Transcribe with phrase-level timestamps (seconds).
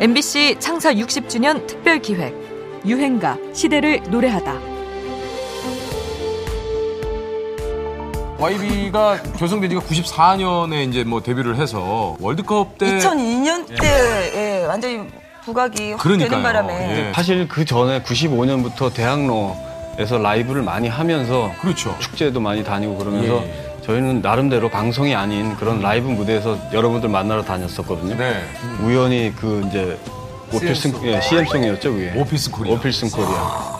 [0.00, 2.32] MBC 창사 60주년 특별 기획
[2.86, 4.54] 유행가 시대를 노래하다.
[8.38, 13.86] YB가 결성된 지가 94년에 이제 뭐 데뷔를 해서 월드컵 때 2002년 때
[14.36, 15.08] 예, 완전히
[15.44, 16.30] 부각이 확 그러니까요.
[16.30, 17.12] 되는 바람에 예.
[17.12, 21.96] 사실 그 전에 95년부터 대학로에서 라이브를 많이 하면서 그렇죠.
[21.98, 28.16] 축제도 많이 다니고 그러면서 예, 저희는 나름대로 방송이 아닌 그런 라이브 무대에서 여러분들 만나러 다녔었거든요.
[28.18, 28.42] 네.
[28.82, 29.98] 우연히 그 이제
[30.52, 32.12] 오 필승 예, CM송이었죠 그게.
[32.14, 32.74] 오 필승 코리아.
[32.74, 33.78] 오 필승 코리아.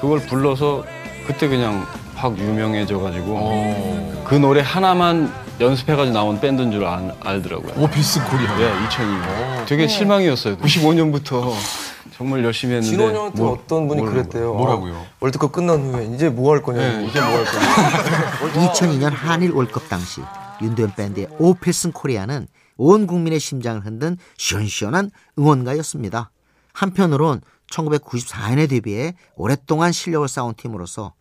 [0.00, 0.84] 그걸 불러서
[1.26, 4.24] 그때 그냥 확 유명해져 가지고 어.
[4.28, 7.82] 그 노래 하나만 연습해가지고 나온 밴드인 줄 알, 알더라고요.
[7.82, 8.60] 오 필승 코리아.
[8.60, 9.66] 예, 2002년.
[9.66, 10.56] 되게 실망이었어요.
[10.58, 11.52] 95년부터
[12.18, 12.96] 정말 열심히 했는데.
[12.96, 14.54] 진원 형한테 뭘- 어떤 분이 뭘- 그랬대요.
[14.54, 14.94] 뭐라고요?
[14.96, 16.82] 아, 월드컵 끝난 후에 이제 뭐 할 거냐.
[16.82, 18.68] 예, 이제 뭐 할 거냐.
[18.72, 20.20] 2002년 한일 월드컵 당시
[20.60, 26.30] 윤도현 밴드의 오필슨 코리아는 온 국민의 심장을 흔든 시원시원한 응원가였습니다.
[26.72, 31.14] 한편으론 1994년에 데뷔해 오랫동안 실력을 쌓은 팀으로서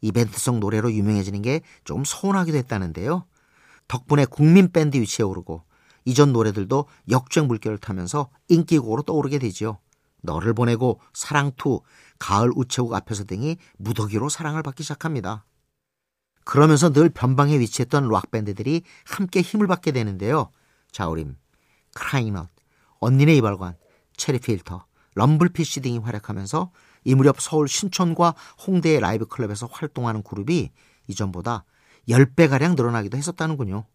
[0.00, 3.24] 이벤트성 노래로 유명해지는 게좀 서운하기도 했다는데요.
[3.86, 5.62] 덕분에 국민 밴드 위치에 오르고
[6.06, 9.78] 이전 노래들도 역주행 물결을 타면서 인기곡으로 떠오르게 되지요.
[10.22, 11.80] 너를 보내고 사랑투,
[12.18, 15.44] 가을 우체국 앞에서 등이 무더기로 사랑을 받기 시작합니다.
[16.44, 20.50] 그러면서 늘 변방에 위치했던 락밴드들이 함께 힘을 받게 되는데요.
[20.90, 21.36] 자우림,
[21.94, 22.48] 크라잉넛,
[22.98, 23.76] 언니네 이발관,
[24.16, 26.70] 체리필터, 럼블피쉬 등이 활약하면서
[27.04, 28.34] 이 무렵 서울 신촌과
[28.66, 30.70] 홍대의 라이브 클럽에서 활동하는 그룹이
[31.08, 31.64] 이전보다
[32.08, 33.86] 10배가량 늘어나기도 했었다는군요.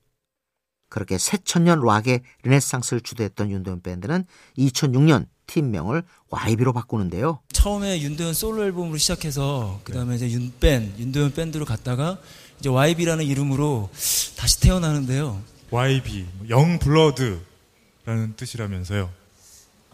[0.89, 4.25] 그렇게 새천년 락의 르네상스를 주도했던 윤도현 밴드는
[4.57, 7.39] 2006년 팀명을 YB로 바꾸는데요.
[7.51, 12.17] 처음에 윤도현 솔로 앨범으로 시작해서 그다음에 이제 윤밴, 윤도현 밴드로 갔다가
[12.59, 13.89] 이제 YB라는 이름으로
[14.37, 15.41] 다시 태어나는데요.
[15.71, 19.09] YB, young blood라는 뜻이라면서요.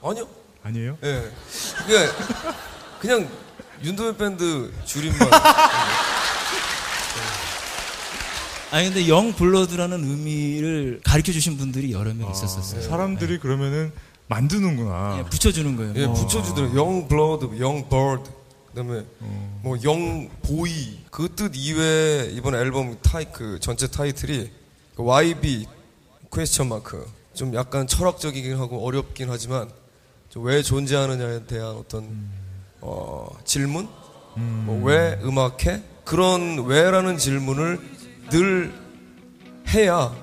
[0.03, 0.28] 아니요.
[0.64, 0.97] 아니에요?
[1.03, 1.31] 예.
[1.78, 2.08] 그게
[3.00, 3.30] 그냥
[3.84, 5.19] 윤도현 밴드 줄임말.
[8.72, 12.80] 아니 근데 young blood라는 의미를 가르쳐 주신 분들이 여러 명 있었었어요.
[12.82, 13.92] 아, 사람들이 그러면은
[14.28, 15.18] 만드는구나.
[15.20, 15.94] 예, 붙여주는 거예요.
[15.98, 16.16] 예, 뭐.
[16.16, 16.80] 붙여주더라고요.
[16.80, 18.30] young blood, young bird.
[18.70, 19.04] 그다음에
[19.64, 24.50] 뭐 영 보이 그 뜻 이외에 이번 앨범 타이 그 전체 타이틀이
[24.96, 25.68] 그 YB
[26.34, 29.70] 퀘스천 마크 좀 약간 철학적이긴 하고 어렵긴 하지만
[30.30, 32.08] 좀왜 존재하느냐에 대한 어떤
[32.80, 33.90] 어, 질문
[34.36, 37.81] 뭐왜 음악해 그런 왜라는 질문을
[38.31, 38.74] 늘
[39.68, 40.14] 해야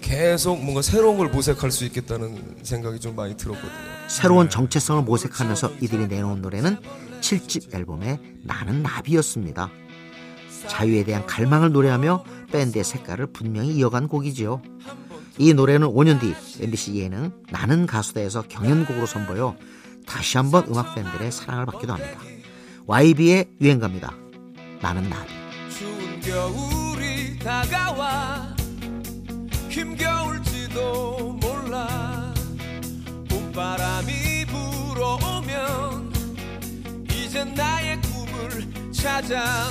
[0.00, 3.70] 계속 뭔가 새로운 걸 모색할 수 있겠다는 생각이 좀 많이 들었거든요.
[4.08, 6.76] 새로운 정체성을 모색하면서 이들이 내놓은 노래는
[7.20, 9.70] 7집 앨범의 나는 나비였습니다.
[10.68, 14.60] 자유에 대한 갈망을 노래하며 밴드의 색깔을 분명히 이어간 곡이지요.
[15.38, 19.56] 이 노래는 5년 뒤 MBC 예능 나는 가수다에서 경연곡으로 선보여
[20.06, 22.20] 다시 한번 음악 팬들의 사랑을 받기도 합니다.
[22.86, 24.14] YB의 유행가입니다.
[24.80, 26.85] 나는 나비.
[27.46, 28.56] 다가와
[29.68, 32.34] 힘겨울지도 몰라.
[33.28, 36.12] 봄바람이 불어오면
[37.08, 39.70] 이젠 나의 꿈을 찾아